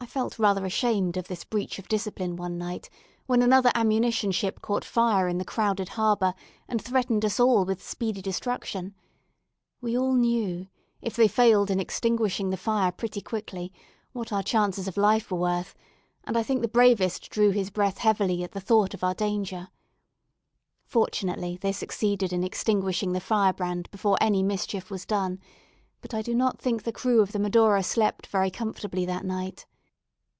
[0.00, 2.90] I felt rather ashamed of this breach of discipline one night,
[3.26, 6.34] when another ammunition ship caught fire in the crowded harbour,
[6.68, 8.94] and threatened us all with speedy destruction.
[9.80, 10.68] We all knew,
[11.00, 13.72] if they failed in extinguishing the fire pretty quickly,
[14.12, 15.74] what our chances of life were worth,
[16.24, 19.68] and I think the bravest drew his breath heavily at the thought of our danger.
[20.84, 25.40] Fortunately, they succeeded in extinguishing the firebrand before any mischief was done;
[26.02, 29.64] but I do not think the crew of the "Medora" slept very comfortably that night.